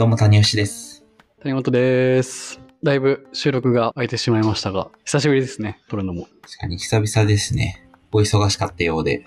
[0.00, 1.04] どうも、谷吉です。
[1.42, 2.58] 谷本です。
[2.82, 6.26] だいぶ収録が空いてしまいましたが、久しぶりですね、撮るのも。
[6.40, 7.86] 確かに久々ですね。
[8.10, 9.26] お忙しかったようで。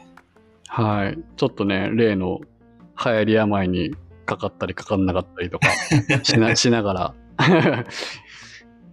[0.66, 1.20] はい。
[1.38, 2.40] ちょっとね、例の
[3.06, 5.68] 流行り病にかかったりかかんなかったりとか
[6.26, 7.86] しなしながら。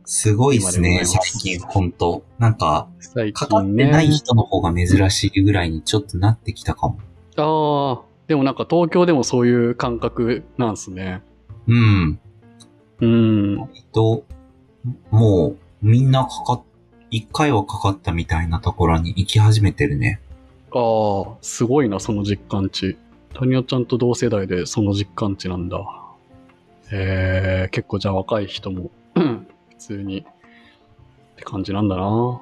[0.04, 2.26] すごいですね、す最近、ほんと。
[2.38, 3.86] なんか、最かかって。
[3.86, 6.98] ない人の方が珍しいぐらいにちょっとなってきたかも。
[7.36, 11.22] ああ、でもなんか東京でもそういう感覚なんすね。
[11.70, 12.20] うん。
[13.00, 13.60] うん。
[13.76, 14.24] えっと、
[15.10, 16.62] もう、みんなかかっ、
[17.10, 20.20] 一回はかかったみたいなところに行き始めてるね。
[20.72, 22.96] ああ、すごいな、その実感値。
[23.34, 25.78] 谷尾ちゃんと同世代でその実感値なんだ。
[26.92, 30.24] えー、結構じゃあ若い人も、う ん普通に、っ
[31.36, 32.40] て感じなんだな。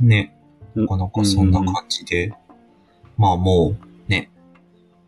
[0.00, 0.32] ね。
[0.74, 2.32] うんなかなかそんな感じで。
[3.18, 3.95] まあもう、ね。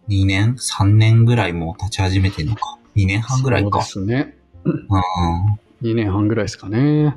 [0.09, 3.83] 2年 ?3 年ぐらいもう立ち始めてるのか？2年半ぐらいか。
[3.83, 4.37] そうですね。
[4.65, 4.89] うん。
[5.83, 7.17] 2年半ぐらいですかね。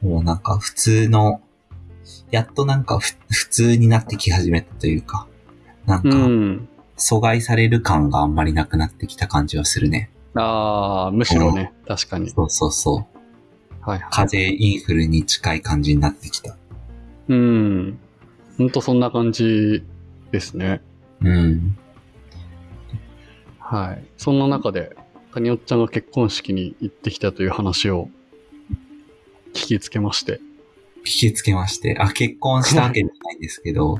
[0.00, 1.40] もうなんか普通の、
[2.30, 5.26] やっとなんかふ普通になってき始めたというか、
[5.86, 6.68] なんうかん。
[6.96, 10.10] 阻害される感があんまりなくなってきた感じはするね。
[10.34, 12.30] ああ、むしろね、確かに。
[12.30, 12.96] そうそうそう。
[13.80, 14.08] はいはい。
[14.10, 16.56] 風邪インフルに近い感じになってきた。
[17.28, 17.98] うん。
[18.58, 19.84] ほんとそんな感じ
[20.30, 20.80] ですね。
[21.22, 21.76] うん。
[23.72, 24.04] はい。
[24.18, 24.94] そんな中で、
[25.32, 28.10] 谷尾ちゃんが結婚式に行ってきたという話を
[29.54, 30.40] 聞きつけまして。
[31.00, 31.96] 聞きつけまして。
[31.98, 33.98] あ、結婚したわけじゃないんですけど、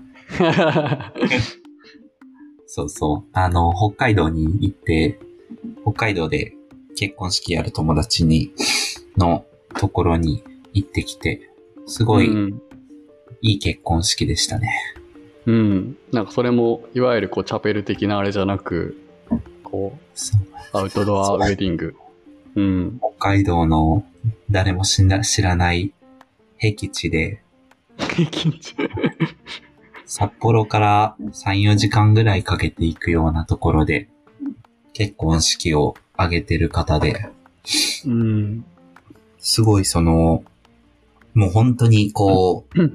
[2.66, 3.30] そうそう。
[3.32, 5.18] あの、北海道に行って、
[5.84, 6.54] 北海道で
[6.94, 8.52] 結婚式やる友達に、
[9.16, 9.46] の
[9.78, 11.50] ところに行ってきて、
[11.86, 12.62] すごいうん。
[13.40, 14.70] いい結婚式でしたね。
[15.46, 15.96] うん。
[16.12, 19.01] なんかそれも、いわゆるこう、チャペル的なあれじゃなく、
[19.72, 20.40] こそう。
[20.42, 21.96] う、アウトドアウェディング。
[22.54, 23.00] うん。
[23.18, 24.04] 北海道の
[24.50, 25.92] 誰も知ら知らない
[26.58, 27.42] 僻地で、
[30.04, 34.08] 札幌から3、4時間ぐらいかけて行くようなところで、
[34.92, 37.30] 結婚式を挙げてる方で、
[38.04, 38.64] うん。
[39.38, 40.44] すごいその、
[41.34, 42.92] もう本当にこう、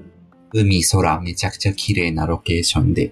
[0.54, 3.12] 海、空、めちゃくちゃ綺麗なロケーションで、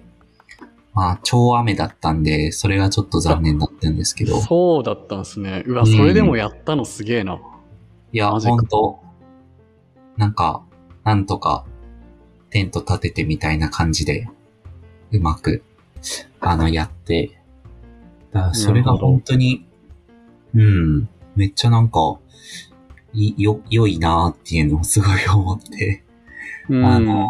[0.96, 5.62] まあ、超雨だったんで、それがちょっと残念だったんですけど、そうだったんですね。
[5.66, 7.38] うわ、うんそれでもやったのすげえな。
[8.12, 8.52] いや、マジか。
[8.54, 9.00] 本当
[10.16, 10.62] なんか、
[11.04, 11.66] なんとか、
[12.48, 14.26] テント立ててみたいな感じで、
[15.12, 15.62] うまく、
[16.40, 17.42] あの、やって、
[18.32, 19.66] だからそれが本当に、
[20.54, 22.18] うん、めっちゃなんか、
[23.12, 26.04] い、よ、良いなーっていうのをすごい思って、
[26.70, 26.86] うん。
[26.86, 27.26] あの、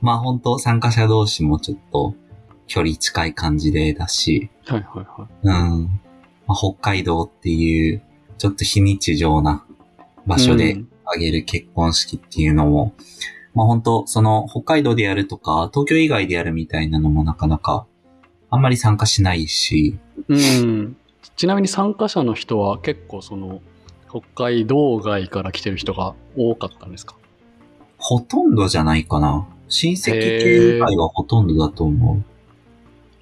[0.00, 2.14] まあ本当参加者同士もちょっと
[2.66, 5.46] 距離近い感じでだし、はいはいはい。
[5.46, 6.00] うん、
[6.46, 8.02] まあ、北海道っていう、
[8.38, 9.64] ちょっと非日常な
[10.26, 12.94] 場所でうんあげる結婚式っていうのも、
[13.52, 17.86] まあ本当その北海道でやるとか、東京以外でやるみたいなのもなかなか、
[18.48, 19.98] あんまり参加しないし、
[20.28, 20.96] うん。
[21.36, 23.60] ちなみに参加者の人は結構その、
[24.08, 27.16] 北海道外から来てる人が多かったんですか？
[27.98, 29.46] ほとんどじゃないかな。
[29.68, 32.24] 親戚系以外はほとんどだと思う。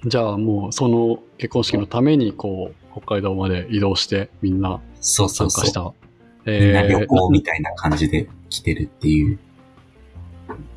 [0.05, 5.73] じゃあもうその結婚式のためにこう、北海道まで移動してみんなそうそうそう参加し。
[5.73, 5.93] た。
[6.45, 9.39] みんな旅行みなたいな感じで来てるっていう。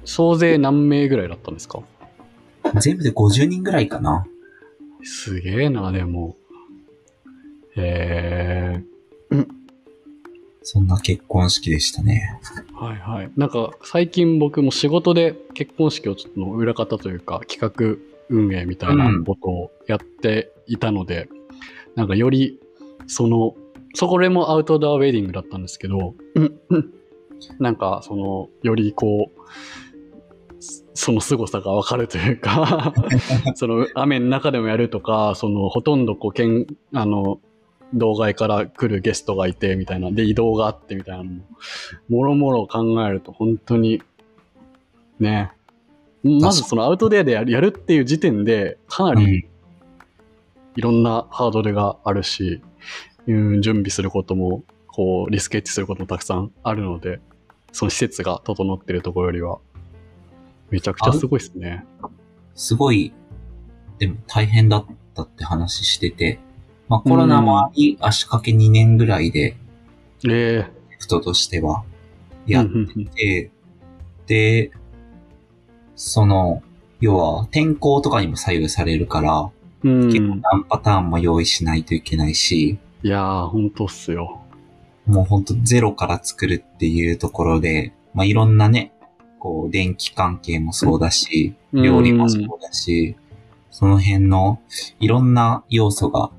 [0.04, 1.82] 総勢何名ぐらいだったんですか？
[2.80, 4.26] 全部で50人ぐらいかな。
[5.02, 6.36] すげえな、でも。
[7.76, 8.82] え
[10.62, 12.40] そんな結婚式でしたね。
[12.72, 13.30] ー、はいはい。
[13.36, 21.28] なんか最近僕も仕事で結婚式をちょっとの裏方というか企画運営みたいなことをやっていたので、
[21.94, 22.60] なんかより
[23.06, 23.54] その、
[23.94, 26.92] そこでもアウトドアウェディングだったんですけど、うんうん。
[27.58, 29.40] なんかその、よりこう、
[30.94, 32.92] その凄さがわかるというか、
[33.54, 37.40] その雨の中でもやるとか、そのほとんどこう、けん、あの、
[37.94, 41.42] 道外から来るゲストがいてみたいな、で移動があってみたいなのも、
[42.08, 44.02] もろもろ考えると本当に、
[45.20, 45.52] ね、
[46.22, 49.56] まずそのアウトデアでやるっていう時点で、かなりうん。
[50.76, 52.60] いろんなハードルがあるし、
[53.26, 57.20] うん、準備することも、こう、リスケッチすることもたくさんあるので、
[57.72, 59.58] その施設が整ってるところよりは、
[60.70, 61.84] めちゃくちゃすごいですね。
[62.54, 63.12] すごい、
[63.98, 66.38] でも大変だったって話してて、
[66.88, 69.56] まあコロナもあり、足掛け2年ぐらいで、
[70.28, 70.66] え
[70.98, 71.84] 人としては、
[72.46, 73.50] えやっうんうんうんて、
[74.26, 74.72] で、
[75.96, 76.62] その、
[77.00, 79.50] 要は天候とかにも左右されるから、
[79.82, 80.06] うん。
[80.06, 84.40] 結構何パターンも用意しないといけないし、いやー、ほんとっすよ。
[85.06, 88.92] もうほんとゼロから作るっていうところで、まあ、いろんなね、
[89.38, 93.16] こう、電気関係もそうだし、うん料理もそうだし、
[93.70, 94.60] その辺の
[94.98, 96.30] いろんな要素が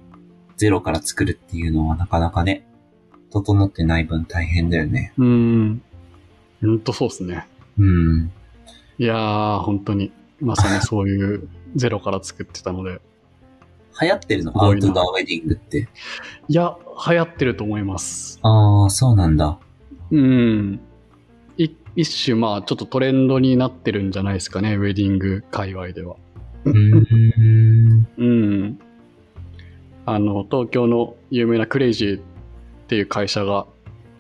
[0.56, 2.65] ゼロから作るっていうのはなかなかね、
[3.30, 5.13] 整ってない分大変だよね。
[5.18, 5.81] うん。
[6.62, 7.48] ほんとそうっすね。
[7.77, 8.31] うん。
[9.00, 13.02] いやー、本当に、まさにそういう ゼロから作ってたので。
[14.00, 14.64] 流行ってるの？
[14.64, 15.90] アウトドアウェディングって。
[16.48, 16.76] いや、
[17.10, 18.40] 流行ってると思います。
[18.44, 19.58] ああ、そうなんだ。
[20.12, 20.80] うん。
[21.58, 26.16] い一種、まあ、ちょっとトレンドになってるんじゃないですかね、ウェディング界隈では。
[26.66, 28.08] うーん。
[28.18, 28.80] うん。
[30.06, 32.22] あの、東京の有名なクレイジーっ
[32.88, 33.66] ていう会社が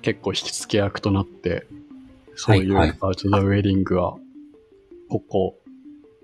[0.01, 1.67] 結構引き付け役となって、
[2.35, 4.17] そういうアウトドアウェディングは、
[5.09, 5.59] ここ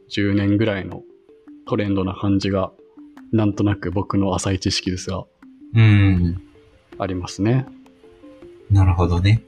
[0.09, 1.03] 10年ぐらいの
[1.68, 2.71] トレンドな感じが、
[3.31, 5.25] なんとなく僕の浅い知識ですが、
[5.75, 6.41] うん。
[6.97, 7.65] ありますね。
[8.69, 9.44] なるほどね。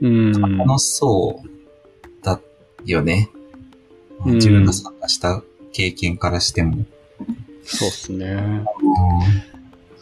[0.00, 0.32] うん。
[0.32, 2.40] 楽しそうだ
[2.84, 3.28] よね。
[4.24, 6.84] うん自分が参加した経験からしても。
[7.62, 8.64] そうっすね。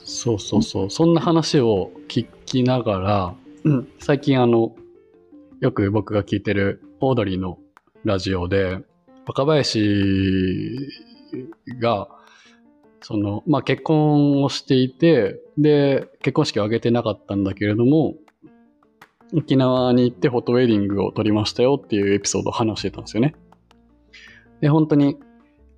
[0.04, 0.90] そうそうそう。
[0.90, 3.34] そんな話を聞きながら、
[3.64, 4.74] うん最近あの、
[5.60, 7.58] よく僕が聞いてるオードリーの
[8.04, 8.78] ラジオで、
[9.26, 10.76] 若林
[11.80, 12.08] が、
[13.00, 18.14] その、まあ、結婚をしていて、で、結婚式を挙げてなかったんだけれども、
[19.34, 23.34] 沖縄に行ってフォトウェディングを撮りましたよっていうエピソードを話してたんですよね。
[24.60, 25.18] で、本当に、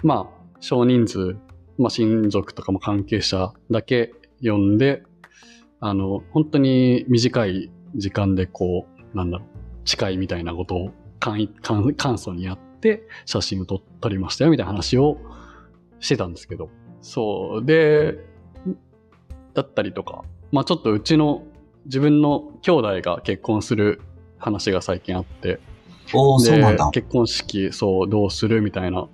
[0.05, 1.37] まあ、少人数、
[1.79, 4.13] まあ、親族とかも関係者だけ
[4.43, 5.03] 呼んで、
[5.81, 9.49] あの、本当に短い時間でこう、なんだろう、
[9.89, 10.91] 誓いみたいなことを
[11.21, 15.19] 簡易簡簡素にやって写真を撮撮りましたよみたいな話を
[16.01, 16.71] してたんですけど。
[17.03, 17.65] そう。
[17.65, 18.19] で、
[19.55, 21.45] だったりとか、まあちょっとうちの
[21.85, 24.01] 自分の兄弟が結婚する
[24.39, 25.61] 話が最近あって、
[26.13, 26.91] おー、そうなんだ。
[26.91, 29.09] 結婚式、そう、どうするみたいな。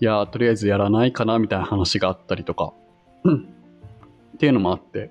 [0.00, 2.74] いやー、とりあえずやらないかなみたいな話があったりとか。
[3.24, 3.48] うん
[4.34, 5.10] っていうのもあって。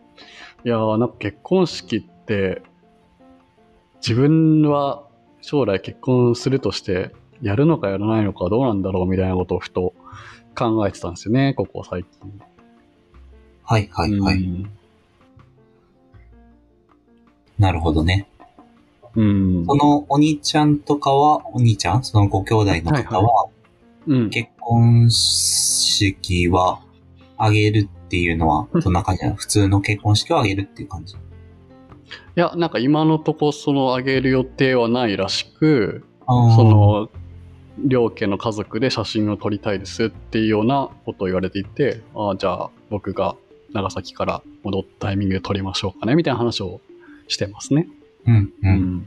[0.63, 2.61] いやー、なんか結婚式って、
[3.95, 5.04] 自分は
[5.45, 9.93] 将来結婚するとして、やるのかやらないのかどうなんだろうみたいなことをふと
[10.57, 12.41] 考えてたんですよね、ここ最近。
[13.63, 14.37] はいはいはい。
[14.37, 14.69] うん
[17.57, 18.27] なるほどね。
[19.15, 19.65] うん。
[19.65, 22.03] そのお兄ちゃんとかは、お兄ちゃん？
[22.03, 23.47] そのご兄弟の方は、
[24.07, 24.29] うん。
[24.29, 26.81] 結婚式は
[27.37, 29.35] あげるっていうのは、どんな感じなの？
[29.35, 31.15] 普通の結婚式をあげるっていう感じ？
[32.35, 37.09] いや、なんか今のとこそのあげる予定はないらしく、そ、の、
[37.77, 43.35] 両家の家族で写真を撮りたいですっていうようなことを言われていて、ああ、じゃあ僕が
[43.73, 46.81] 長崎から戻ったタイミングで撮りましょうかね、みたいな話を
[47.27, 47.87] してますね。
[48.27, 48.73] うんううん。
[48.73, 49.05] ん。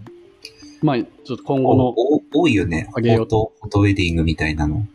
[0.83, 1.95] まあ、ちょっと今後の、
[2.33, 2.89] 多いよね。
[2.93, 4.87] フあげようォト、フォトウェディングみたいなの。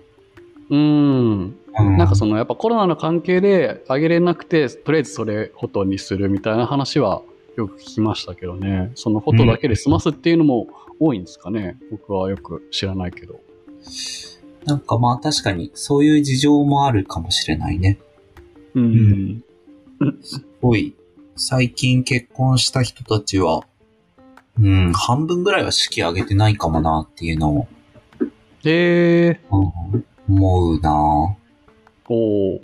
[0.69, 0.79] うん。
[0.79, 7.23] うんなんかそのやっぱコロナの関係であげれなくて、とりあえずそれフォトにするみたいな話は
[7.55, 8.91] よく聞きましたけどね。
[8.95, 10.67] そのフォトだけで済ますっていうのも
[10.99, 11.77] 多いんですかね。
[11.91, 13.39] 僕はよく知らないけど。
[14.65, 17.99] なんかまあ確かにそういう事情もあるかもしれないね。
[18.75, 19.43] うん。
[20.21, 20.95] すごい、
[21.35, 23.61] 最近結婚した人たちは、
[24.59, 27.67] うん、半分ぐらいは式挙げてないかもなっていうのを、
[28.63, 31.35] えー、うん思うな
[32.07, 32.61] おー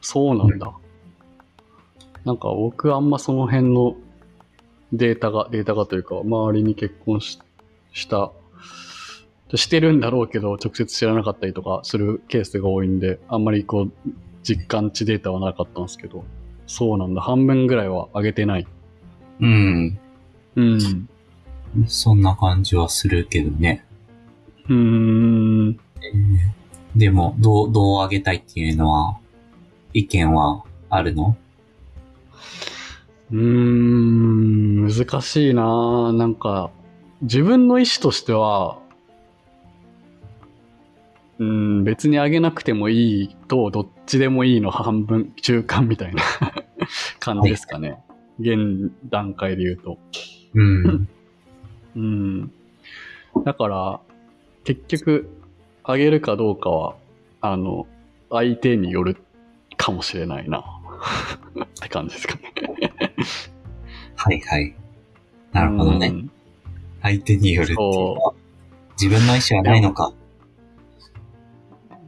[0.00, 0.72] そうなんだ。
[2.26, 3.94] なんか僕あんまその辺の
[4.92, 7.38] データが、データがというか、周りに結婚し
[7.92, 8.32] した、
[9.54, 13.92] してるんだろうけど、直接知らなかったりとかするケースが多いんで、あんまりこう、
[14.42, 16.24] 実感値データはなかったんですけど、
[16.66, 17.20] そうなんだ。
[17.20, 18.66] 半分ぐらいは上げてない。
[19.40, 19.98] うん。
[20.56, 21.08] うん。
[21.86, 23.84] そんな感じはするけどね。
[24.68, 25.78] うーん。
[26.96, 29.16] でも、どう、どうあげたいっていうのは、
[29.94, 31.36] 意見はあるの？
[33.32, 36.70] うーん、難しいなぁなんか、
[37.22, 38.78] 自分の意思としては、
[41.38, 46.22] うん、別にあげなくてもいいと、どっちでもいいの半分、中間みたいな
[47.20, 47.98] 感じですかね。
[48.38, 49.98] 現段階で言うと。
[50.54, 51.08] うん。
[51.96, 52.52] うん。
[53.44, 54.00] だから、
[54.64, 55.30] 結局、
[55.82, 56.96] あげるかどうかは、
[57.40, 57.86] あの、
[58.30, 59.16] 相手による
[59.76, 60.64] かもしれないな。
[61.62, 62.52] って感じですかね。
[64.16, 64.74] はいはい。
[65.52, 66.08] なるほどね。
[66.08, 66.30] うん
[67.06, 68.16] 相手によるっていう
[69.00, 70.12] 自分の意思はないのか。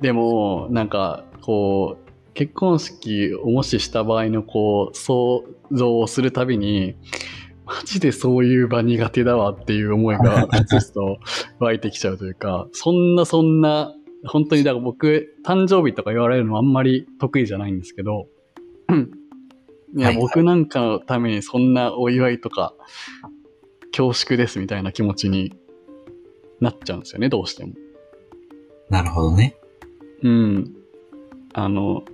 [0.00, 6.96] でも、なんか、こう、結婚式をもしした場合のこう、想像をするたびに、
[7.64, 11.18] マジでそういう場苦手だわっていう思いが、 ちょっと
[11.58, 13.94] 湧いてきちゃうというか、そんなそんな、
[14.26, 18.26] 本当にだから僕、誕生日とか言われるのあんまり得意じゃないんですけど、
[19.96, 22.74] いや、はいはい僕なんかのためにそんなお祝いとか、
[23.90, 25.56] 恐縮ですみたいな気持ちに
[26.60, 27.72] なっちゃうんですよね、どうしても。
[28.90, 29.56] なるほどね。
[30.22, 30.74] うん。
[31.52, 32.04] あの、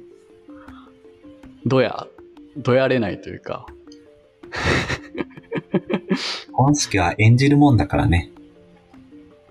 [1.66, 2.06] どや、
[2.56, 3.66] どやれないというか、
[6.10, 8.30] 結婚式は演じるもんだからね。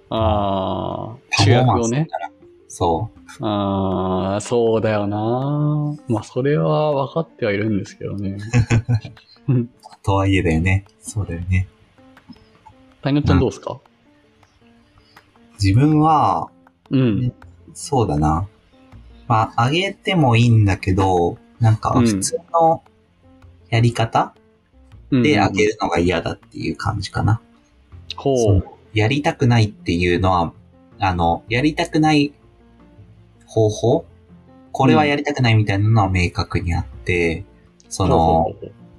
[0.09, 2.05] ああ、パ主フォーマンスだ役をね。
[2.05, 2.31] から。
[2.75, 5.95] そああ、そうだよな。
[6.07, 8.37] まあ、それは分かってはいるんですけどね。
[9.47, 9.67] う。
[10.01, 10.85] とはいえだよね。
[10.99, 11.67] そうだよね。
[13.03, 13.79] 谷野ちゃんどうですか？
[15.61, 16.49] 自分は、
[16.89, 17.31] うん。
[17.75, 18.47] そうだな。
[19.27, 22.81] まあ、あげてもいいんだけど、なんかうん普通の
[23.69, 24.33] やり方
[25.11, 27.39] うんであげるのが嫌だっていう感じかな。
[28.15, 28.35] ほ。
[28.35, 28.65] そう
[28.95, 30.53] やりたくないっていうのは、
[30.97, 32.33] あの、やりたくない
[33.53, 34.05] 方法？
[34.71, 37.45] これはやりたくないみたいなのは明確にあって、
[37.89, 38.53] その、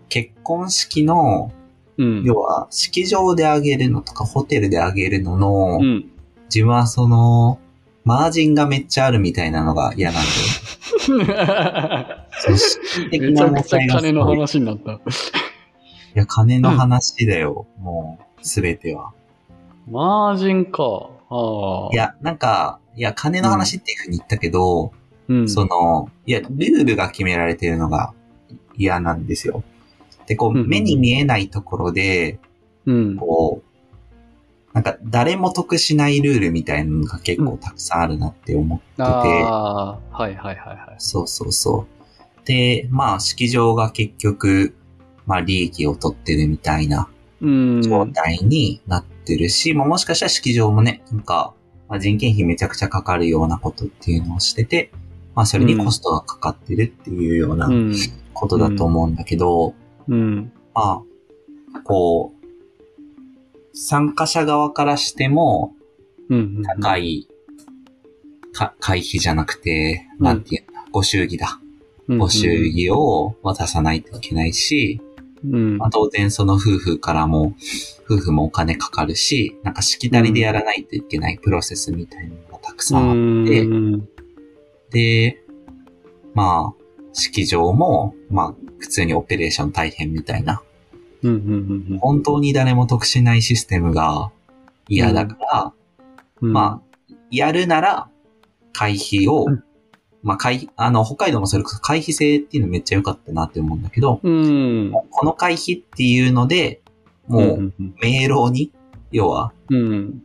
[0.09, 1.53] 結婚式の、
[1.97, 2.23] うん。
[2.25, 6.11] 要は、式場であげるのとか、ホテルであげるのの、うん。
[6.45, 7.59] 自分はその、
[8.05, 10.29] マージンがめっちゃあるみたいなのが嫌なんで。
[13.19, 15.01] めちゃくちゃ金の話になった。
[16.15, 17.67] や、金の話だよ。
[17.81, 19.13] もう、すべては。
[19.91, 21.11] マージンか。
[21.93, 24.93] い、や、なんか、いや、金の話っていうふうに言ったけど、
[25.29, 25.49] うん。
[25.49, 28.13] その、いや、ルールが決められてるのが
[28.77, 29.65] 嫌なんですよ。
[30.27, 32.39] で、こう、うんうん目に見えないところで、
[32.87, 33.17] うん。
[33.17, 33.75] こう、
[34.75, 40.95] なんか誰も得しないルールみたいなのが結構たくさんあるなって思ってて、ああ、はいはいはいはい。
[40.99, 42.47] そうそうそう。
[42.47, 44.75] で、まあ、式場が結局、
[45.27, 47.09] まあ、利益を取ってるみたいな
[47.41, 47.83] うん。
[47.83, 51.55] 状態になってるし、まあ、もしかしたら式場もね、なんか、
[51.89, 54.91] まあ、人件費めちゃくちゃかかるようなことっていうのをしてて、
[55.35, 57.95] まあ、それにコストがかかってるっていうようなうん。
[58.33, 59.75] ことだと思うんだけど、
[60.09, 60.53] うん。
[60.75, 61.03] ま
[61.75, 65.75] あ、こう、参加者側からしても、
[66.29, 66.63] うん。
[66.63, 67.29] 高い、
[68.53, 71.61] か、会費じゃなくて、うんなんていうんだ、ご祝儀だ。
[72.09, 75.01] ご祝儀を渡さないといけないし、
[75.45, 75.79] うん。
[75.79, 77.55] まあ、当然その夫婦からも、
[78.05, 83.13] 夫婦もお金かかるし、なんかしきたりでやらないといけないプロセスみたいなのがたくさんあ
[83.45, 84.09] って、うん。
[84.91, 85.43] で、
[86.35, 90.63] まあ、式場も、まあ、普通にオペレーション大変みたいな、
[91.23, 91.87] うん。
[91.91, 91.99] うん。
[91.99, 94.31] 本当に誰も得しないシステムが
[94.89, 95.73] 嫌だから、
[96.41, 96.53] うん。
[96.53, 98.09] まあ、やるなら、
[98.73, 99.65] 会費を、うん
[100.25, 104.91] まあ、会、あの、北海道もそれこそ会費制っていうのめっちゃ良かったなって思うんだけど、うん。
[105.11, 106.81] この会費っていうので、
[107.29, 107.75] もう、ん。
[108.03, 108.73] 明朗に、
[109.13, 110.23] 要は、うん。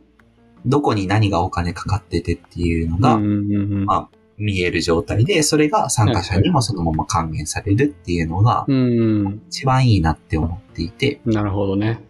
[0.64, 3.84] どこに何がお金かかっててっていうのがうん。
[3.84, 9.42] ま見える状態で、それが参加者にもそのまま還元されるっていうのがうん。
[9.48, 12.00] 一番いいなって思っていて、なるほどね。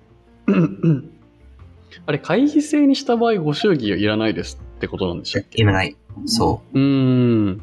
[2.07, 5.61] あれ、会費制にした場合、ご祝儀いらないですってことなんでしたっけ？
[5.61, 5.97] いらない。
[6.27, 7.63] そうーん。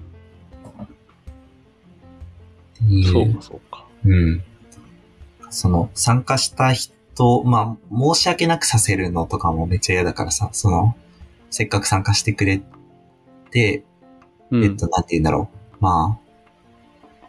[3.11, 3.85] そうか、そうか。
[4.05, 4.43] うん。
[5.49, 10.95] その、参加した人、まあ、申し訳なくさせるのとかもめっちゃ嫌だからさ、その、
[11.49, 12.61] せっかく参加してくれ
[13.51, 13.83] て、
[14.51, 15.57] うんえっと、なんて言うんだろう。
[15.79, 16.27] まあ、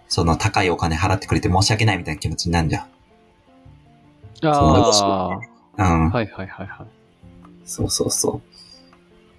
[0.08, 2.86] その高いお金払ってくれて申し訳ないみたいな気持ちになるじゃん。
[4.44, 5.38] あ
[5.76, 6.06] うん。
[6.08, 6.86] あ、はいはいはいはい。
[7.64, 8.40] そうそうそ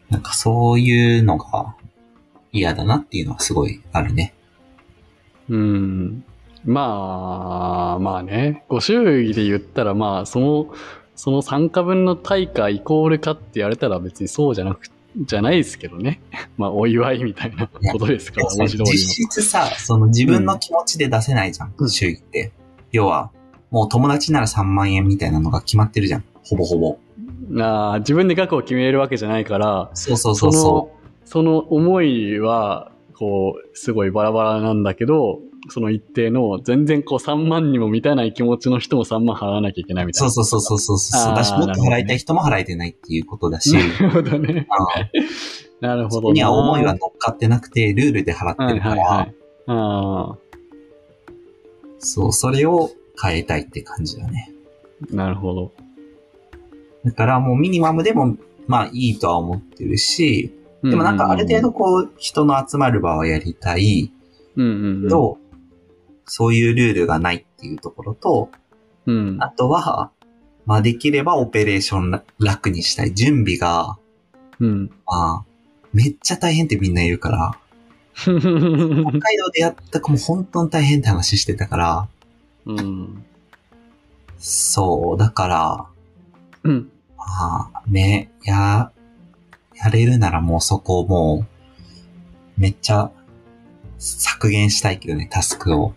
[0.09, 0.13] う。
[0.13, 1.75] なんかそういうのが
[2.51, 4.33] 嫌だなっていうのはすごいあるね。
[5.49, 6.23] うん。
[6.65, 10.67] まあ、まあね、ご祝儀で言ったら、まあ、その、
[11.15, 16.21] その参加分の対価イコールかって言われたら別にそうじゃなく、じゃないですけどね。
[16.57, 22.51] まあ、お祝いみたいなことですから、文字通り実質さ、その自分の気持ちで出せないじゃん、うん祝儀って。
[22.91, 23.31] 要は、
[23.71, 26.23] もう友達なら3万円みたいなのが決まってるじゃん。
[26.43, 26.97] ほぼほぼ。
[27.49, 27.57] の。
[27.57, 30.91] なあ、自分で額を決めるわけじゃないから、そうそうそそうその、
[31.25, 40.13] その思いは、こう、すごいバラバラなんだけど、その一定の、全然こう3万にも満たない気持ちの人も3万払わなきゃいけないみう。
[40.13, 40.31] たいな。
[40.31, 44.47] そうそうそうそうそうだし、もっと払いたい人も払えてないっていうことだし、なるほどね。
[44.47, 49.35] う んなるほどには思いが乗っかってなくて、ルールで払ってはいるから、はいはい。
[49.67, 50.37] あ
[51.99, 54.53] そう、それを変えたいって感じだね。
[55.11, 55.73] あ、なるほど。
[57.03, 64.11] だからもうミニマムでも、まあいいとは思ってるし、でもなんかある程度こう、人の集まる場はやりたい。
[64.55, 65.09] うんうんうん。
[65.09, 65.37] と、
[66.25, 68.49] そういうルールがないっていうところと、
[69.05, 69.37] うん。
[69.41, 70.11] あとは、
[70.65, 73.13] まあできればオペレーション楽にしたい。
[73.13, 73.97] 準備が、
[74.59, 74.91] うん。
[75.05, 75.45] まあ、
[75.93, 77.59] めっちゃ大変ってみんな言うから、
[78.13, 82.07] 北海道でやった子も本当に大変って話してたから、
[82.65, 83.25] うん。
[84.37, 85.85] そう、だから、
[86.63, 86.91] うん。
[87.17, 88.91] まあ、ね、や、
[89.83, 91.45] やれるならもうそこをも
[92.57, 93.11] う、めっちゃ
[93.97, 95.93] 削減したいけどね、タスクを。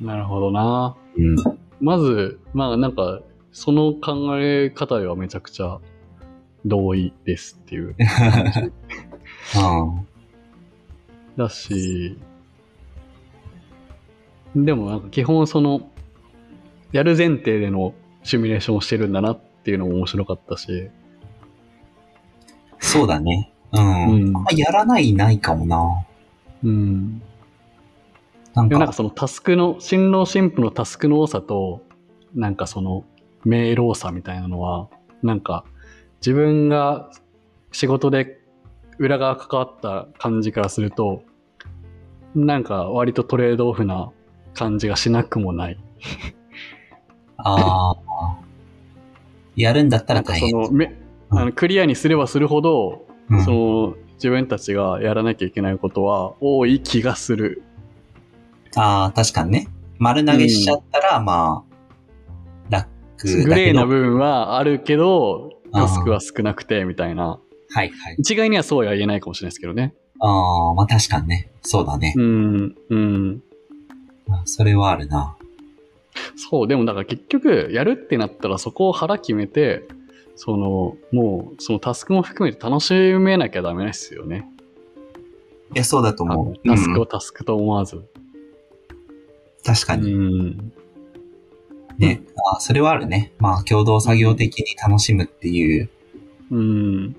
[0.00, 0.96] なるほどな。
[1.16, 1.36] うん。
[1.80, 3.20] まず、まあなんか、
[3.52, 5.78] その考え方ではめちゃくちゃ
[6.66, 7.96] 同意ですっていう
[9.56, 10.06] うん。
[11.36, 12.18] だし、
[14.54, 15.88] でもなんか基本その、
[16.92, 20.90] やる前提でのシミュレーションをしてるんだなっていうのも面白かったし、
[22.98, 23.52] そうだね。
[23.72, 23.80] うん。
[23.80, 26.06] うんあんまやらないないかもな。
[26.64, 27.22] うん。
[28.54, 31.82] なんか、でもなんかそのタスクの、新郎新婦のタスクの多さと、
[32.34, 33.04] なんかその、
[33.44, 34.88] 明朗さみたいなのは、
[35.22, 35.64] なんか、
[36.20, 37.10] 自分が
[37.72, 38.40] 仕事で
[38.98, 41.22] 裏側関わった感じからすると、
[42.34, 44.10] なんか割とトレードオフな
[44.54, 45.78] 感じがしなくもない。
[47.38, 47.96] ああ。
[49.56, 50.50] やるんだったら大変。
[50.50, 50.94] その、め
[51.30, 57.62] あのクリアにすればするほど、うんその、自分たちがやらなきゃいけないことは多い気がする。
[58.74, 59.68] ああ、確かにね。
[59.98, 61.64] 丸投げしちゃったら、ま
[62.70, 62.88] あ、楽だ
[63.22, 63.44] けど。
[63.44, 67.38] グレーな部分はあるけど、タスクは少なくて、みたいな。
[67.70, 68.16] はいはい。
[68.18, 69.94] 一概にはそうは言えないかもしれないですけどね。
[70.20, 71.50] ああ、まあ確かにね。
[71.62, 72.14] そうだね。
[72.16, 73.42] うん、うん。
[74.26, 75.36] まあそれはあるな。
[76.36, 79.86] そう、でもだから結局、やるってなったらそこを腹決めて、
[80.36, 84.46] その、もう、そのタスクも含めて楽しめなきゃダメですよね。
[85.74, 86.68] いや、そうだとあ思う。
[86.68, 87.96] のタスクうんをタスクと思わず。
[87.96, 88.04] う
[89.64, 90.12] 確かに。
[90.12, 90.72] ん。
[91.98, 92.22] ね。
[92.52, 93.32] ああ、それはあるね。
[93.38, 95.90] まあ、共同作業的に楽しむっていう。
[96.50, 97.16] うん。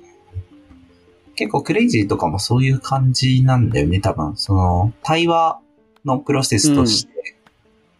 [1.35, 4.37] 結構クレイジーとかもそういう感じなんだよね、多分。
[4.37, 5.59] その、対話
[6.05, 7.36] のプロセスとして、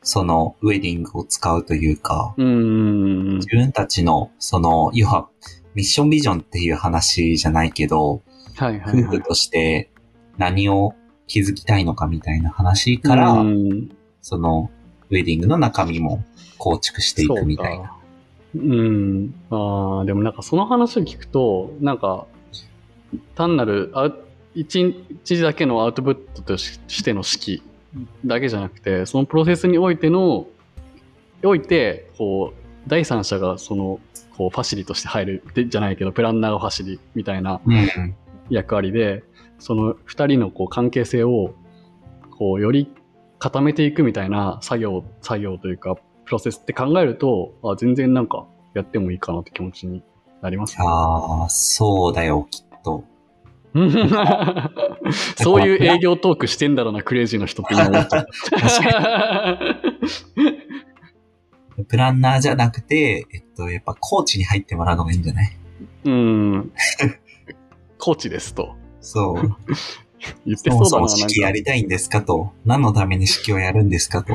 [0.08, 3.36] その、ウェディングを使うというか、うん。
[3.40, 5.28] 自分たちの、その、要は、
[5.76, 8.22] ミッションビジョンっていう話じゃないけど、
[8.56, 9.04] はいはい、はい。
[9.04, 9.92] 夫婦として
[10.38, 10.96] 何を
[11.28, 13.90] 築きたいのかみたいな話から、うん、
[14.22, 14.72] その、
[15.10, 16.24] ウェディングの中身も
[16.58, 17.94] 構築していくみたいな。
[18.56, 18.66] そうか。
[18.66, 19.36] うん。
[19.50, 22.28] ああ、でもなんかその話を聞くと、なんか、
[23.36, 24.24] 単なるアウ
[24.56, 27.62] 一日だけのアウトプットとししての式
[28.26, 30.48] だけじゃなくて、そのプロセスにおいての、
[31.44, 34.00] おいて、こう、第三者がその、
[34.38, 38.16] こう、ファシリとして入るでじゃないけど、プランナーがファシリみたいなうん。
[38.50, 39.24] 役割で、
[39.60, 41.54] その二人のこう関係性を、
[42.38, 42.92] こう、より
[43.40, 50.04] 固めていくみたいな作業、作業というか、プロセスって考えると、あ全然なんかやってもいいかなって気持ちに
[50.42, 50.86] なりますね。
[50.88, 53.04] ああ、そうだよ、きっと。
[55.38, 58.28] そういう営業トークしてんだろうな、クレイジーの人って今思った。
[61.88, 65.52] プランナーじゃなくて、えっと、やっぱコーチに入ってもらうのがいいんじゃない？
[66.06, 66.72] うん。
[68.00, 68.76] コーチですと。
[69.00, 69.56] そう。
[70.46, 72.52] 言ってそそうだな、もそも式やりたいんですかと。
[72.66, 74.34] 何のために式をやるんですかと。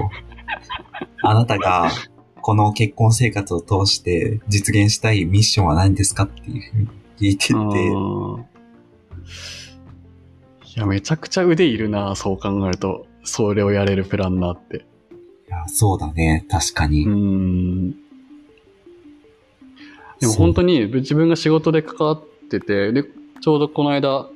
[1.25, 1.91] あなたが、
[2.41, 7.59] この結婚生活を通して実現したいミッションは何ですかっていうふうに聞いてて、う
[8.39, 8.45] ん
[10.77, 13.07] いや、めちゃくちゃ腕いるな、そう考えると。
[13.25, 14.79] それをやれるプランナーって。
[14.79, 17.07] いやそうだね、確かに。
[17.07, 17.91] うん。
[20.21, 23.05] でも本当に自分が仕事で関わってて、で、
[23.41, 24.29] ちょうどこの間、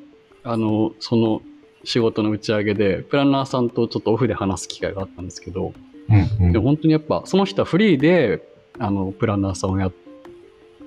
[0.44, 1.42] あの、その
[1.84, 5.72] 仕事の打ち上げで、プランナーさんとちょっとオフで話す機会があったんですけど、
[6.08, 8.46] うんうんでも本当にやっぱ、その人はフリーで、
[8.78, 9.92] あの、プランナーさんをやっ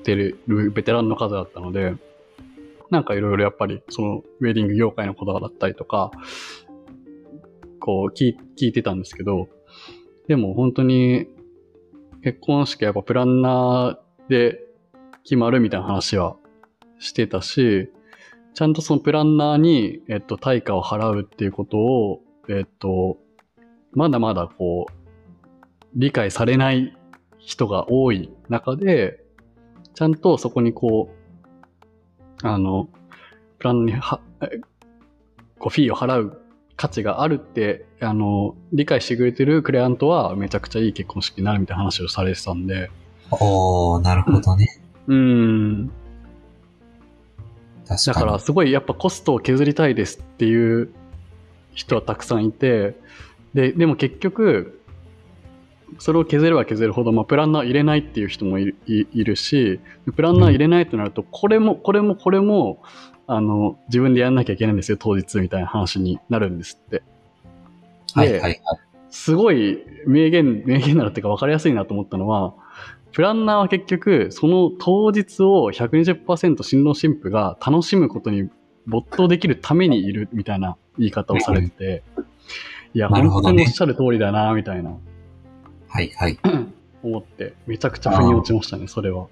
[0.03, 1.95] てるベテランの方だったので、
[2.89, 6.11] なんかいろいろやっぱり、その、ウェディング業界のことだったりとか、
[7.79, 9.47] こう聞い、聞いてたんですけど、
[10.27, 11.27] でも本当に、
[12.23, 14.59] 結婚式はやっぱプランナーで
[15.23, 16.35] 決まるみたいな話は
[16.99, 17.91] してたし、
[18.53, 23.17] ちゃんとそのプランナーに、えっと、対価を払うっていうことを、えっと、
[23.93, 24.93] まだまだこう、
[25.95, 26.95] 理解されない
[27.37, 29.23] 人が多い中で、
[29.93, 31.18] ちゃんとそこにこう、
[32.43, 32.87] あの、
[33.57, 34.59] プランには、え
[35.59, 36.41] こう、フィーを払う
[36.75, 42.89] 価値があるって、あの、理解してくれてるクレアントはめちゃくちゃいい結婚式になるみたいな話をされてたんで、
[43.31, 44.81] おー、なるほどね。
[45.07, 45.91] うん。
[47.87, 48.13] 確かに。
[48.13, 50.89] だからすごいやっぱコストを削りたいですっていう
[51.73, 52.95] 人はたくさんいて、
[53.53, 54.78] で、でも結局、
[55.97, 59.79] それを削れば削るほど、まあ、プランナー入れないっていう人もいるいいるし、
[60.15, 62.81] プランナー入れないとなると、これも、これも、これも、
[63.27, 67.03] あの、自分でやんなきゃいけないんですよ、当日みたいな話になるんですって。
[68.13, 68.61] はいはいはい。
[69.09, 72.53] すごい名言、名言なのっていうか分かりやすいなと思ったのは、
[73.11, 78.49] プランナーは結局、その当日を120%新郎新婦が楽しむことに
[78.85, 82.03] 没頭できるためにいるみたいな言い方をされてて、
[82.93, 84.95] いや、本当におっしゃる通りだな、みたいな
[85.89, 86.39] はいはい。
[87.03, 89.27] 思って、めちゃくちゃ腑に落ちましたね、それは。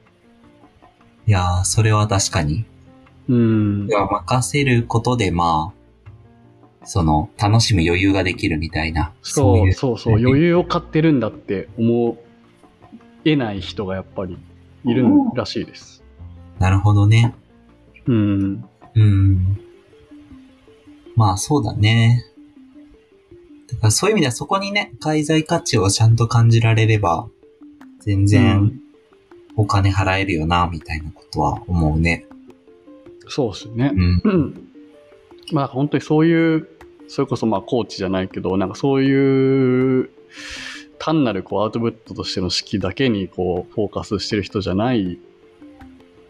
[1.26, 2.66] いやー、それは確かに。
[3.30, 3.92] うんい。
[3.92, 9.14] や、任せることで、まあ、その、楽しむ余裕ができるみたいな。
[9.22, 12.18] そういそうそう、余裕を買ってるんだって思
[13.26, 14.38] えない人がやっぱり
[14.86, 16.04] いるらしいです。
[16.60, 17.36] なるほどね。
[18.06, 18.66] うん。
[18.96, 19.60] うん。
[21.16, 22.24] まあ、そうだね。
[23.68, 27.28] だからそういう意味ではそこにね、介在価値をちゃんと感じられれば、
[28.00, 28.82] 全う然ん
[29.58, 32.26] お金払えるよな、みたいなことは思うね。
[33.28, 33.92] そうですね。
[33.94, 34.22] うん。
[34.24, 34.70] うん。
[35.52, 36.68] まあ本当にそういう、
[37.08, 40.10] それこそまあコーチじゃないけど、なんかそういう、
[41.00, 45.20] 単なるこうアウトプットとしての式だけにこうフォーカスしてる人じゃない、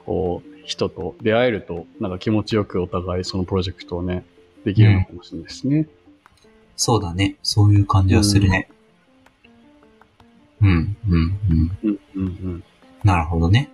[0.05, 4.25] こう、人と出会えると、なんか気持ちよくお互いそのプロジェクトをね、
[4.65, 5.87] できるのかもしれないですね。
[6.77, 7.35] そうだね。
[7.41, 8.69] そういう感じはするね。
[10.61, 11.37] うん、うん、うん。
[11.83, 12.63] うん、うん、うん。
[13.03, 13.69] なるほどね。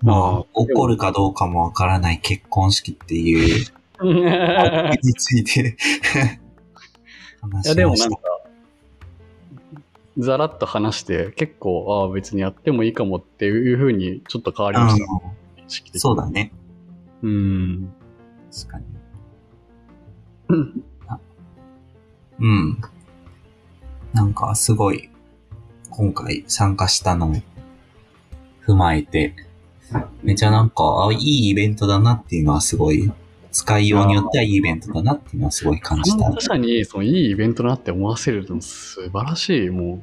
[0.00, 3.64] まあまあ、起こるかどうかもわからない結婚式っていう、い
[5.02, 5.76] について
[7.40, 8.18] 話や、しましたでもなんか。、
[10.18, 14.98] ざらっと話して、結構、ああ、別にやってもいいかもっていうふうにちょっと変わりまし
[15.92, 16.52] た、そうだね。
[17.22, 17.92] うん。
[18.50, 18.84] 確かに。
[22.40, 22.78] うんうん。
[24.12, 25.10] なんかすごい、
[25.90, 27.34] 今回参加したのを
[28.66, 29.34] 踏まえて、
[30.22, 33.12] めちゃなんか、あ、いいイベントだなっていうのはすごい、
[33.50, 36.34] 使いようによってはいいイベントだなっていうのはすごい感じた参。
[36.34, 40.02] 加者にそのいいイベントだなって思わせるの素晴らしい、もう、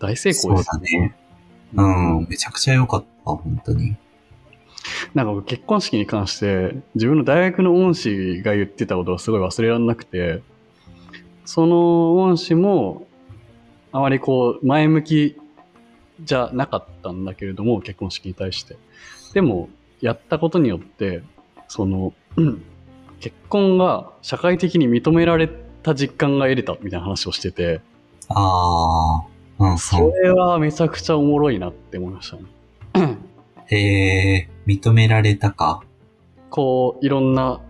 [0.00, 0.64] 大成功です。
[0.64, 1.14] そうだね。
[1.74, 1.82] う
[2.22, 3.96] ん、めちゃくちゃ良かった、本当に。
[5.14, 10.42] なんか僕結婚式に関して、自分の大学の恩師が言ってたことがすごい忘れられなくて、
[11.44, 13.06] その恩師も、
[13.92, 15.36] あまりこう、前向き
[16.22, 18.76] じゃなかったんだけれども、結婚式に対して。
[19.34, 19.68] でも、
[20.00, 21.22] やったことによって、
[21.68, 22.62] その、う ん
[23.20, 25.48] 結婚が社会的に認められ
[25.82, 27.80] た実感が得れたみたいな話をしてて、
[28.28, 29.22] あ
[29.58, 30.12] あ、うん、そそう。
[30.22, 33.18] れはめちゃくちゃおもろいなって思いましたね。
[33.66, 33.76] へ
[34.42, 35.82] え、認められたか？
[36.50, 37.60] こう、いろんな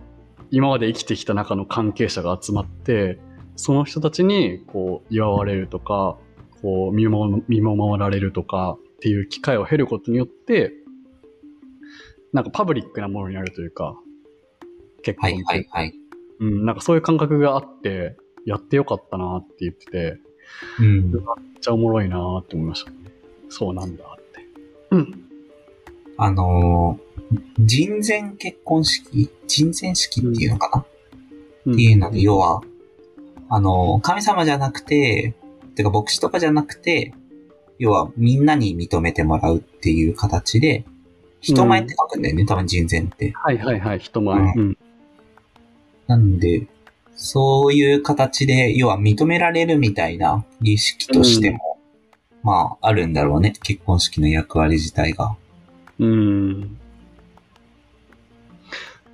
[0.49, 3.19] 今まで生きてきた中の関係者が集まって、
[3.55, 6.17] その人たちにこう祝われるとか、
[6.61, 10.73] こう見守見守られるとかっていう機会を経ることによって、
[12.31, 13.95] なんかパブリックなものになるというか、
[15.03, 15.53] 結はい婚って。
[15.53, 15.93] はいはい。
[16.39, 20.17] うん、なんかそういう感覚があって、やってよかったなって言ってて、
[20.79, 21.11] うん。
[21.11, 21.21] めっ
[21.61, 22.97] ちゃおもろいなって思いましたね。
[23.49, 24.47] そうなんだって。
[24.91, 25.23] うん。
[26.17, 27.13] あのー
[27.57, 30.85] 人前結婚式人前式っていうのかな、
[31.65, 32.61] うんっていうので、要は、
[33.49, 35.35] あのー神様じゃなくて、
[35.75, 37.13] てか牧師とかじゃなくて、
[37.79, 40.85] 要はみんなに認めてもらうっていう形で、
[41.41, 43.33] 人前って書くんだよね、多分人前って。
[43.35, 44.39] はいはいはい、人前。
[44.39, 44.77] ううん。
[46.07, 46.67] なんで、
[47.15, 51.77] そういう形で、要は認められるみたいな儀式としても、
[52.43, 53.53] まあ、あるんだろうね。
[53.61, 55.35] 結婚式の役割自体が。
[55.99, 56.77] うん。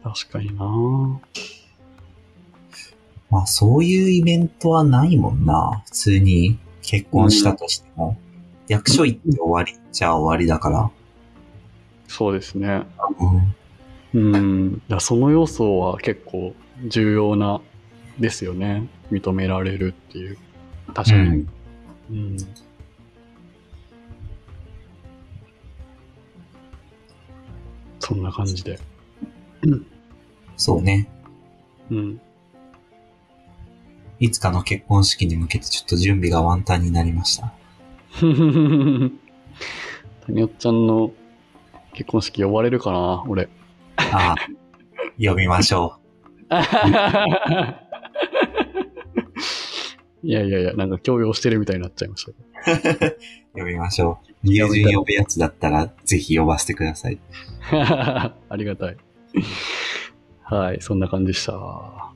[0.03, 1.19] 確かにな
[3.29, 5.83] まあ、そういうイベントはないもんな。
[5.85, 8.17] 普通に結婚したとしても。
[8.67, 10.91] 役所行って終わりっちゃ終わりだから。
[12.07, 12.83] そうですね。
[14.13, 14.33] うん。
[14.33, 14.73] うん。
[14.89, 16.53] いやその要素は結構
[16.87, 17.61] 重要な
[18.19, 18.87] ですよね。
[19.11, 20.37] 認められるっていう。
[20.93, 21.27] 確かに。
[21.27, 21.49] うん
[22.11, 22.37] うん。
[27.99, 28.79] そんな感じで。
[30.57, 31.07] そうね。
[31.91, 32.21] うん。
[34.19, 37.53] いつかの結婚式に向けてちょっと準備がワンタンになりました。
[40.27, 41.11] 谷尾ちゃんの
[41.93, 43.47] 結婚式呼ばれるかな俺。
[43.97, 44.35] ああ、
[45.17, 45.95] 呼びましょ
[50.21, 52.31] いやいやいや、なんか強要してるみたいになっちゃいました。
[53.55, 54.27] 呼びましょう。
[54.43, 57.19] 友人呼ぶやつだったら、ぜひ呼ばせてください。
[57.71, 58.97] ありがたい。
[60.43, 62.11] はい、そんな感じでした。